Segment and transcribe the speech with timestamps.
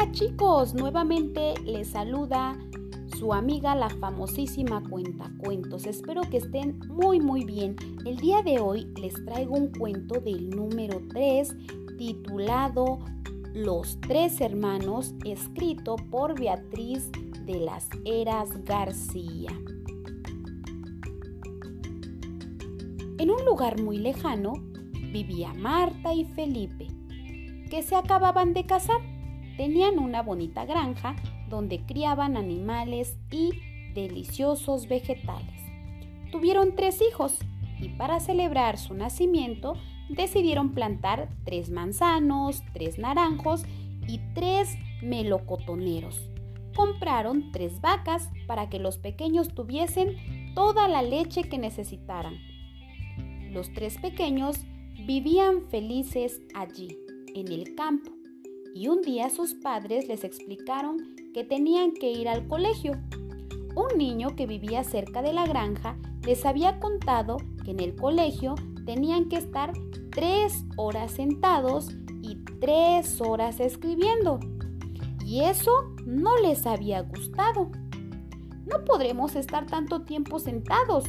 [0.00, 2.56] Hola chicos, nuevamente les saluda
[3.18, 5.86] su amiga la famosísima Cuentacuentos.
[5.86, 7.74] Espero que estén muy muy bien.
[8.04, 11.52] El día de hoy les traigo un cuento del número 3
[11.96, 13.00] titulado
[13.54, 17.10] Los tres hermanos, escrito por Beatriz
[17.44, 19.50] de las Heras García.
[23.18, 24.52] En un lugar muy lejano
[25.12, 26.86] vivía Marta y Felipe,
[27.68, 29.17] que se acababan de casar.
[29.58, 31.16] Tenían una bonita granja
[31.50, 33.50] donde criaban animales y
[33.92, 35.60] deliciosos vegetales.
[36.30, 37.40] Tuvieron tres hijos
[37.80, 39.74] y para celebrar su nacimiento
[40.08, 43.64] decidieron plantar tres manzanos, tres naranjos
[44.06, 46.30] y tres melocotoneros.
[46.76, 52.36] Compraron tres vacas para que los pequeños tuviesen toda la leche que necesitaran.
[53.50, 54.60] Los tres pequeños
[55.04, 56.96] vivían felices allí,
[57.34, 58.17] en el campo,
[58.78, 60.98] y un día sus padres les explicaron
[61.34, 62.92] que tenían que ir al colegio.
[63.74, 68.54] Un niño que vivía cerca de la granja les había contado que en el colegio
[68.86, 69.72] tenían que estar
[70.12, 71.88] tres horas sentados
[72.22, 74.38] y tres horas escribiendo.
[75.26, 75.72] Y eso
[76.06, 77.72] no les había gustado.
[78.64, 81.04] No podremos estar tanto tiempo sentados.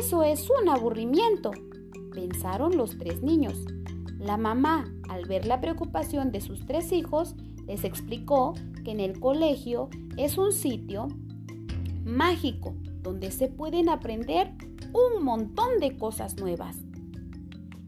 [0.00, 1.50] Eso es un aburrimiento,
[2.12, 3.64] pensaron los tres niños.
[4.24, 7.34] La mamá, al ver la preocupación de sus tres hijos,
[7.66, 11.08] les explicó que en el colegio es un sitio
[12.06, 14.50] mágico donde se pueden aprender
[14.94, 16.78] un montón de cosas nuevas.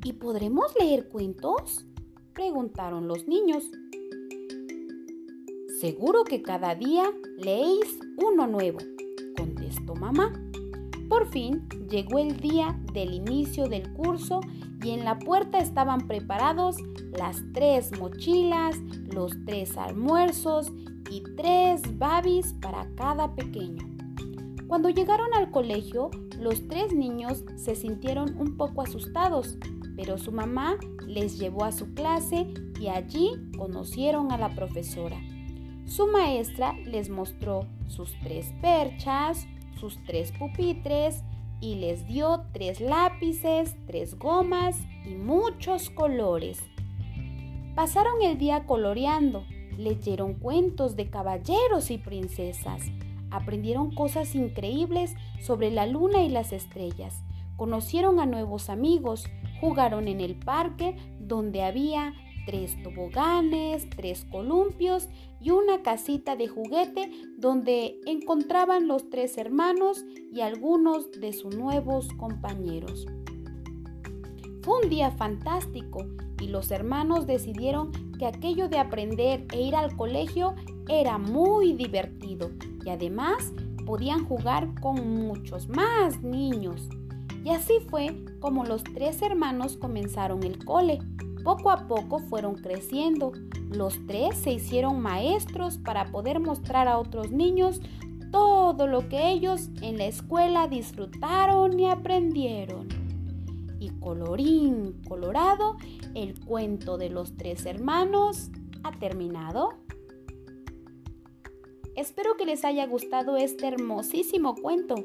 [0.04, 1.86] ¿Y podremos leer cuentos?
[2.34, 3.64] preguntaron los niños.
[5.80, 7.04] Seguro que cada día
[7.38, 8.80] leéis uno nuevo,
[9.38, 10.34] contestó mamá.
[11.08, 14.42] Por fin llegó el día del inicio del curso
[14.86, 16.76] y en la puerta estaban preparados
[17.10, 18.78] las tres mochilas,
[19.12, 20.70] los tres almuerzos
[21.10, 23.84] y tres babis para cada pequeño.
[24.68, 29.58] Cuando llegaron al colegio, los tres niños se sintieron un poco asustados,
[29.96, 32.46] pero su mamá les llevó a su clase
[32.78, 35.20] y allí conocieron a la profesora.
[35.84, 39.48] Su maestra les mostró sus tres perchas,
[39.80, 41.24] sus tres pupitres
[41.66, 46.62] y les dio tres lápices, tres gomas y muchos colores.
[47.74, 49.44] Pasaron el día coloreando,
[49.76, 52.82] leyeron cuentos de caballeros y princesas,
[53.32, 57.24] aprendieron cosas increíbles sobre la luna y las estrellas,
[57.56, 59.26] conocieron a nuevos amigos,
[59.60, 62.14] jugaron en el parque donde había
[62.46, 65.08] tres toboganes, tres columpios
[65.40, 72.08] y una casita de juguete donde encontraban los tres hermanos y algunos de sus nuevos
[72.14, 73.06] compañeros.
[74.62, 76.06] Fue un día fantástico
[76.40, 80.54] y los hermanos decidieron que aquello de aprender e ir al colegio
[80.88, 82.50] era muy divertido
[82.84, 83.52] y además
[83.84, 86.88] podían jugar con muchos más niños.
[87.44, 90.98] Y así fue como los tres hermanos comenzaron el cole.
[91.46, 93.30] Poco a poco fueron creciendo.
[93.70, 97.80] Los tres se hicieron maestros para poder mostrar a otros niños
[98.32, 102.88] todo lo que ellos en la escuela disfrutaron y aprendieron.
[103.78, 105.76] Y colorín colorado,
[106.16, 108.50] el cuento de los tres hermanos
[108.82, 109.74] ha terminado.
[111.94, 114.96] Espero que les haya gustado este hermosísimo cuento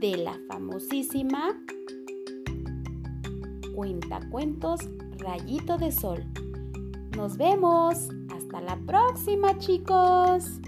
[0.00, 1.56] de la famosísima
[3.76, 4.80] Cuentacuentos
[5.18, 6.24] Rayito de Sol.
[7.16, 8.08] Nos vemos.
[8.36, 10.60] Hasta la próxima, chicos.